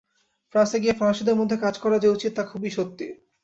[0.55, 3.07] ফ্রান্সে গিয়ে ফরাসীদের মধ্যে কাজ করা যে উচিত, তা খুবই সত্যি।